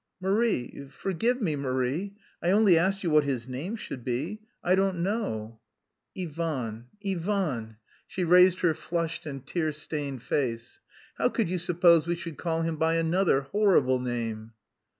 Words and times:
"Marie, 0.19 0.87
forgive 0.89 1.39
me, 1.43 1.55
Marie... 1.55 2.15
I 2.41 2.49
only 2.49 2.75
asked 2.75 3.03
you 3.03 3.11
what 3.11 3.23
his 3.23 3.47
name 3.47 3.75
should 3.75 4.03
be. 4.03 4.41
I 4.63 4.73
don't 4.73 5.03
know...." 5.03 5.59
"Ivan, 6.17 6.87
Ivan." 7.07 7.77
She 8.07 8.23
raised 8.23 8.61
her 8.61 8.73
flushed 8.73 9.27
and 9.27 9.45
tear 9.45 9.71
stained 9.71 10.23
face. 10.23 10.79
"How 11.19 11.29
could 11.29 11.51
you 11.51 11.59
suppose 11.59 12.07
we 12.07 12.15
should 12.15 12.39
call 12.39 12.63
him 12.63 12.77
by 12.77 12.95
another 12.95 13.41
horrible 13.41 13.99
name?" 13.99 14.53